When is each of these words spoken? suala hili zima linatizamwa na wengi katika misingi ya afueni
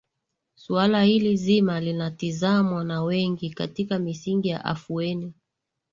suala 0.55 1.03
hili 1.03 1.37
zima 1.37 1.79
linatizamwa 1.79 2.83
na 2.83 3.03
wengi 3.03 3.49
katika 3.49 3.99
misingi 3.99 4.47
ya 4.47 4.65
afueni 4.65 5.33